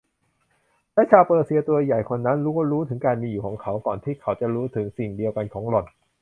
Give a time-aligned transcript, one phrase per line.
[0.93, 5.85] และชาวเปอร์เซียตัวใหญ่คนนั้นก็รู้ถึงการมีอยู่ของเขาก่อนที่เขาจะรู้ถึงสิ่งเดียวกันของหล่อน